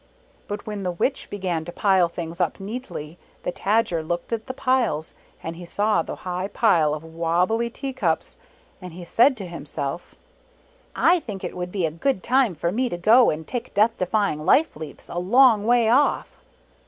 [0.47, 4.53] But when the Witch began to pile things up neatly the Tajer looked at the
[4.55, 8.39] piles, and he saw the high pile of wobbly tea cups,
[8.81, 10.15] and he said to himself,"
[11.13, 13.95] I think it would be a good time for me to go and take Death
[13.99, 16.35] defying life leaps, a long way off."